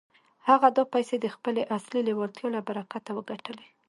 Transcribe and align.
هغه 0.47 0.67
دا 0.77 0.83
پيسې 0.93 1.15
د 1.19 1.25
خپلې 1.35 1.61
اصلي 1.77 2.01
لېوالتيا 2.07 2.47
له 2.55 2.61
برکته 2.67 3.09
وګټلې. 3.17 3.67